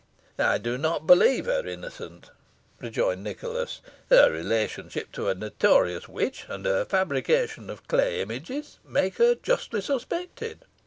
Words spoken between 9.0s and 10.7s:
her justly suspected."